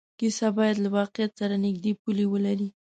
[0.19, 2.67] کیسه باید له واقعیت سره نږدې پولې ولري.